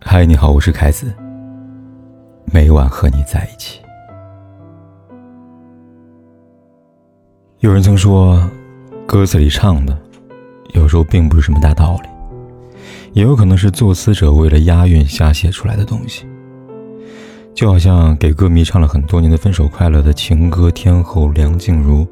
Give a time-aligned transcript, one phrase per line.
[0.00, 1.12] 嗨，你好，我是凯子。
[2.52, 3.80] 每晚和你在一起。
[7.60, 8.48] 有人曾说，
[9.06, 9.96] 歌词里唱的，
[10.74, 12.08] 有时候并不是什么大道理，
[13.14, 16.26] 也有可能是作词者为了押韵瞎写出来的东西。
[17.54, 22.06] 就好像给歌迷唱了很多年的《分手快乐》的情歌天后梁静茹，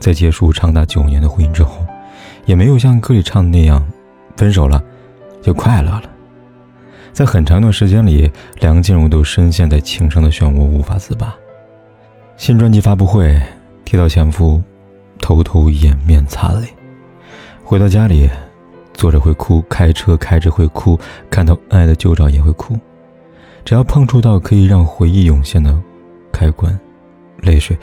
[0.00, 1.86] 在结束长达九年的婚姻之后，
[2.46, 3.80] 也没有像歌里唱的那样，
[4.36, 4.82] 分手了，
[5.40, 6.02] 就快乐了。
[7.18, 8.30] 在很长一段时间里，
[8.60, 11.34] 梁静茹都深陷在情伤的漩涡，无法自拔。
[12.36, 13.36] 新专辑发布会，
[13.84, 14.62] 提到前夫，
[15.18, 16.68] 偷偷掩面擦泪；
[17.64, 18.30] 回到家里，
[18.94, 20.96] 坐着会哭，开车开着会哭，
[21.28, 22.78] 看到爱的旧照也会哭。
[23.64, 25.76] 只要碰触到可以让回忆涌现的
[26.30, 26.78] 开关，
[27.40, 27.76] 泪水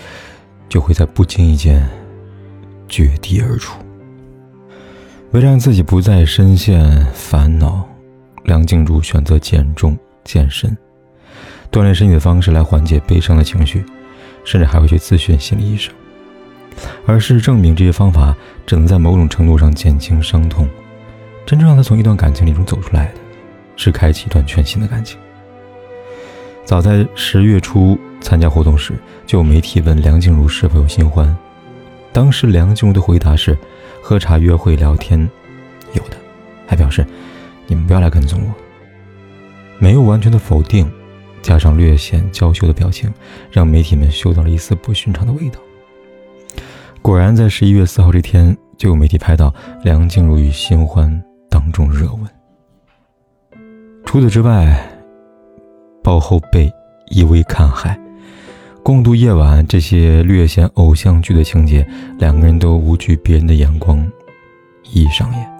[0.70, 1.86] 就会在不经意间
[2.88, 3.78] 决堤而出。
[5.32, 7.86] 为了让自己不再深陷烦恼。
[8.46, 10.78] 梁静茹选择减重健身，
[11.72, 13.84] 锻炼身体的方式来缓解悲伤的情绪，
[14.44, 15.94] 甚至还会去咨询心理医生。
[17.08, 18.36] 而事实证明，这些方法
[18.66, 20.68] 只能在某种程度上减轻伤痛。
[21.44, 23.14] 真正让她从一段感情里中走出来的，
[23.76, 25.18] 是开启一段全新的感情。
[26.64, 28.94] 早在十月初参加活动时，
[29.26, 31.36] 就有媒体问梁静茹是否有新欢，
[32.14, 33.58] 当时梁静茹的回答是：
[34.04, 35.20] 喝茶、约会、聊天，
[35.94, 36.18] 有的，
[36.68, 37.04] 还表示。
[37.68, 38.54] 你们不要来跟踪我。
[39.80, 40.90] 没有完全的否定，
[41.42, 43.12] 加上略显娇羞的表情，
[43.52, 45.60] 让媒体们嗅到了一丝不寻常的味道。
[47.02, 52.22] 果然，在十一月四号这天，就有媒体拍到梁静茹与新欢当众热吻。
[54.06, 54.82] 除此之外，
[56.04, 56.72] 抱后背
[57.12, 58.00] 依偎看海，
[58.82, 61.86] 共度夜晚，这些略显偶像剧的情节，
[62.18, 64.10] 两个人都无惧别人的眼光，
[64.92, 65.55] 一上演。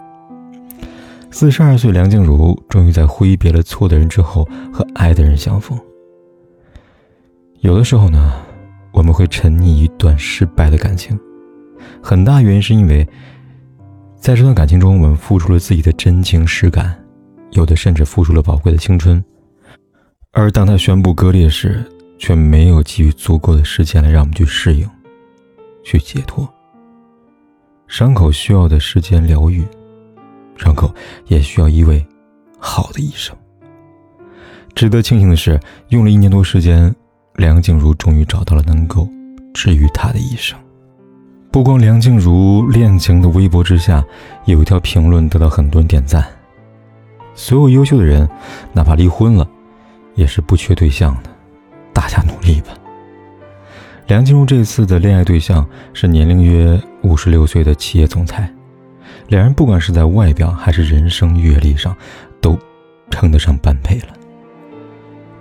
[1.36, 5.78] 四十二岁，梁静茹终于在挥别了错的人之后，和爱的人相逢。
[7.60, 8.32] 有的时候呢，
[8.94, 11.20] 我们会沉溺一段失败的感情，
[12.02, 13.06] 很大原因是因为，
[14.16, 16.98] 在这段感情中，我们付出了自己的真情实感，
[17.52, 19.22] 有的甚至付出了宝贵的青春。
[20.32, 21.84] 而当他宣布割裂时，
[22.18, 24.90] 却没有给予足够的时间来让我们去适应、
[25.84, 26.48] 去解脱。
[27.88, 29.66] 伤口需要的时间疗愈。
[30.56, 30.94] 伤口
[31.28, 32.06] 也需要一位
[32.60, 33.36] 好的医生。
[34.74, 36.94] 值得庆幸的是，用了一年多时间，
[37.36, 39.08] 梁静茹终于找到了能够
[39.54, 40.60] 治愈她的医生。
[41.52, 44.04] 不光梁静茹恋情的微博之下，
[44.44, 46.26] 有一条评论得到很多人点赞：
[47.34, 48.28] 所有优秀的人，
[48.74, 49.48] 哪怕离婚了，
[50.16, 51.30] 也是不缺对象的，
[51.94, 52.74] 大家努力吧。
[54.08, 58.54] 梁静茹这次的恋爱对象是年龄约五十六岁的企业总裁。
[59.28, 61.96] 两人不管是在外表还是人生阅历上，
[62.40, 62.58] 都
[63.10, 64.08] 称得上般配了。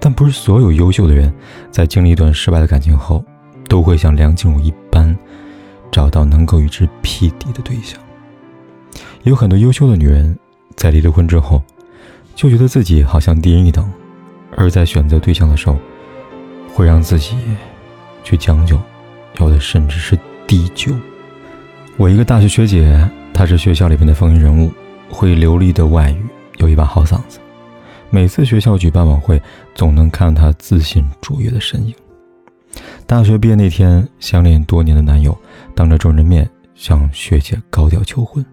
[0.01, 1.33] 但不是所有优秀的人，
[1.71, 3.25] 在经历一段失败的感情后，
[3.69, 5.15] 都会像梁静茹一般，
[5.91, 8.01] 找到能够与之匹敌的对象。
[9.25, 10.39] 有很多优秀的女人，
[10.77, 11.63] 在离了婚之后，
[12.35, 13.91] 就觉得自己好像低人一等，
[14.57, 15.77] 而在选择对象的时候，
[16.75, 17.37] 会让自己
[18.23, 18.81] 去将就，
[19.41, 20.91] 有的甚至是低就。
[21.99, 23.11] 我一个大学学姐。
[23.35, 24.71] 他是学校里面的风云人物，
[25.11, 26.25] 会流利的外语，
[26.59, 27.41] 有一把好嗓子。
[28.09, 29.43] 每次学校举办晚会，
[29.75, 31.93] 总能看到他自信卓越的身影。
[33.07, 35.37] 大学毕业那天，相恋多年的男友
[35.75, 38.45] 当着众人面向学姐高调求婚。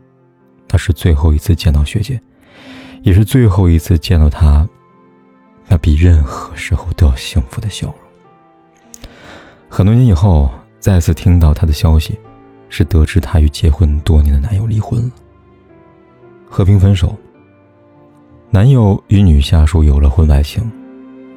[0.70, 2.20] 那是最后一次见到学姐，
[3.04, 4.68] 也是最后一次见到她
[5.68, 7.96] 那比任何时候都要幸福的笑容。
[9.70, 10.50] 很多年以后，
[10.80, 12.18] 再次听到他的消息。
[12.72, 15.12] 是得知她与结婚多年的男友离婚了，
[16.50, 17.16] 和平分手。
[18.50, 20.70] 男友与女下属有了婚外情，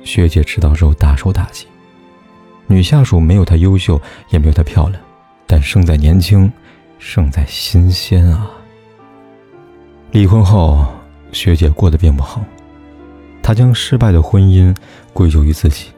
[0.02, 1.66] 学姐知道之后大受打击。
[2.66, 4.00] 女下属没有她优秀，
[4.30, 5.02] 也没有她漂亮，
[5.46, 6.50] 但胜在年轻，
[6.98, 8.50] 胜在新鲜啊。
[10.12, 10.86] 离婚后，
[11.30, 12.42] 学姐过得并不好，
[13.42, 14.74] 她将失败的婚姻
[15.12, 15.88] 归咎于自己，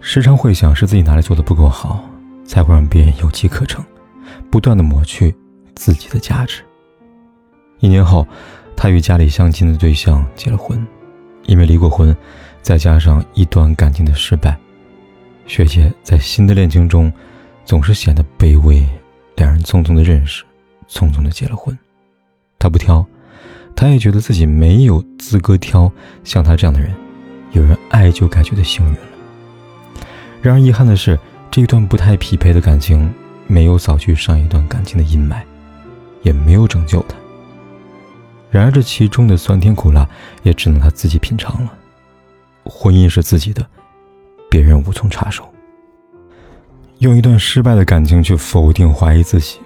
[0.00, 2.02] 时常会想是自己哪里做的不够好，
[2.44, 3.84] 才会让别人有机可乘。
[4.50, 5.34] 不断的抹去
[5.74, 6.62] 自己的价值。
[7.80, 8.26] 一年后，
[8.76, 10.86] 他与家里相亲的对象结了婚，
[11.46, 12.16] 因为离过婚，
[12.62, 14.56] 再加上一段感情的失败，
[15.46, 17.12] 学姐在新的恋情中
[17.64, 18.86] 总是显得卑微。
[19.36, 20.44] 两人匆匆的认识，
[20.88, 21.76] 匆匆的结了婚。
[22.58, 23.04] 他不挑，
[23.74, 25.90] 他也觉得自己没有资格挑。
[26.22, 26.94] 像他这样的人，
[27.52, 29.00] 有人爱就该觉得幸运了。
[30.42, 31.18] 然而遗憾的是，
[31.50, 33.12] 这一段不太匹配的感情。
[33.52, 35.42] 没有扫去上一段感情的阴霾，
[36.22, 37.14] 也没有拯救他。
[38.50, 40.08] 然而这其中的酸甜苦辣，
[40.42, 41.70] 也只能他自己品尝了。
[42.64, 43.66] 婚姻是自己的，
[44.48, 45.46] 别人无从插手。
[47.00, 49.58] 用一段失败的感情去否定、怀疑自己，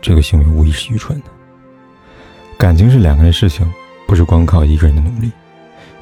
[0.00, 1.26] 这个行为无疑是愚蠢的。
[2.56, 3.70] 感情是两个人的事情，
[4.06, 5.30] 不是光靠一个人的努力。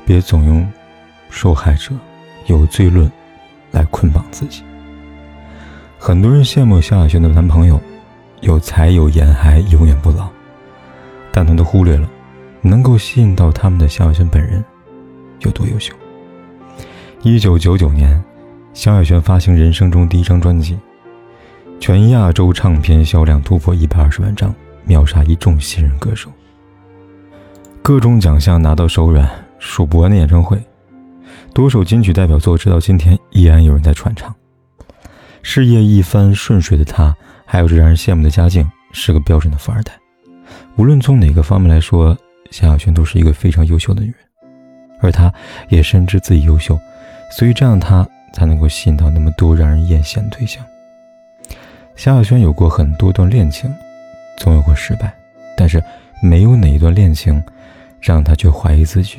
[0.06, 0.70] 别总用
[1.28, 1.92] 受害者、
[2.46, 3.10] 有罪论
[3.72, 4.62] 来捆绑自己。
[6.04, 7.81] 很多人羡慕萧亚轩的男朋友，
[8.40, 10.28] 有才有颜，还永远不老，
[11.31, 12.10] 但他们都忽略了，
[12.60, 14.64] 能够吸引到他们的萧亚轩本人
[15.43, 15.94] 有多优秀。
[17.22, 18.20] 一九九九年，
[18.75, 20.76] 萧亚轩发行人生中第一张专辑，
[21.78, 24.52] 全亚洲唱片销量突破一百二十万张，
[24.84, 26.28] 秒杀一众新人歌手。
[27.81, 30.60] 各种奖项拿到手软，数不完的演唱会，
[31.55, 34.34] 多首金曲代表作，直到今天依然有人在传唱。
[35.42, 39.92] 事业一帆顺水的她，还有着让人羡慕的家境，是个标准的富二代。
[40.76, 42.16] 无论从哪个方面来说，
[42.50, 44.16] 萧亚轩都是一个非常优秀的女人，
[45.00, 45.32] 而她
[45.68, 46.78] 也深知自己优秀。
[47.36, 50.64] 所以，这样她才能够吸引到那么多让人艳羡的对象。
[51.96, 53.72] 萧亚轩有过很多段恋情，
[54.38, 55.12] 总有过失败，
[55.56, 55.82] 但是
[56.22, 57.42] 没有哪一段恋情
[58.00, 59.18] 让他去怀疑自己，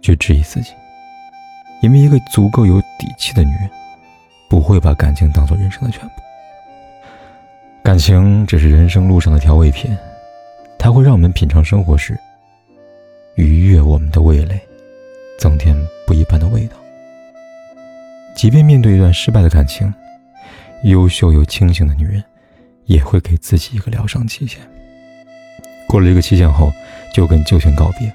[0.00, 0.72] 去质疑自己。
[1.82, 3.70] 因为一个足够有底气的女人，
[4.48, 6.14] 不会把感情当做人生的全部。
[7.82, 9.96] 感情只是人生路上的调味品，
[10.78, 12.18] 它会让我们品尝生活时，
[13.36, 14.60] 愉悦我们的味蕾，
[15.38, 16.76] 增添不一般的味道。
[18.34, 19.92] 即便面对一段失败的感情，
[20.82, 22.22] 优秀又清醒的女人
[22.84, 24.60] 也会给自己一个疗伤期限。
[25.88, 26.70] 过了一个期限后，
[27.12, 28.12] 就跟旧情告别，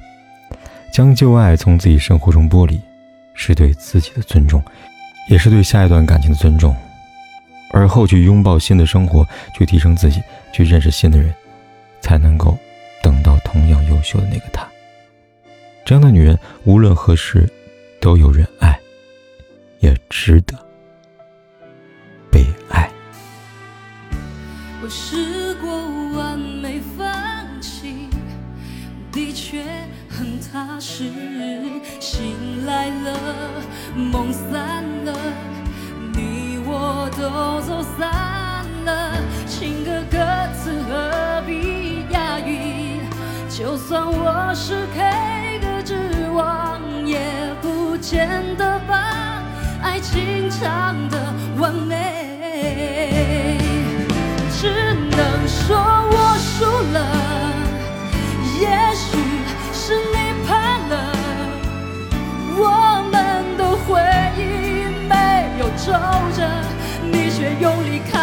[0.91, 2.80] 将旧爱从自己生活中剥离，
[3.33, 4.63] 是对自己的尊重，
[5.29, 6.75] 也是对下一段感情的尊重。
[7.71, 9.27] 而后去拥抱新的生活，
[9.57, 10.21] 去提升自己，
[10.51, 11.33] 去认识新的人，
[12.01, 12.57] 才能够
[13.01, 14.67] 等到同样优秀的那个他。
[15.83, 17.49] 这样的女人，无论何时，
[17.99, 18.79] 都有人爱。
[19.79, 20.57] 也值得
[22.31, 22.89] 被爱。
[24.81, 25.69] 我试过
[26.17, 28.07] 完美放弃，
[29.13, 29.63] 的确
[30.10, 31.04] 很踏实。
[32.00, 33.19] 醒来了，
[33.95, 35.13] 梦散了，
[36.13, 39.13] 你我都走散了。
[39.48, 40.18] 情歌歌
[40.56, 43.00] 词何必押韵？
[43.50, 45.95] 就算我是 K 歌之
[46.33, 47.19] 王，也
[47.62, 48.27] 不见
[48.57, 49.44] 得把。
[49.83, 51.18] 爱情唱得
[51.59, 53.59] 完美，
[54.59, 56.02] 只能说
[67.59, 68.22] 用力看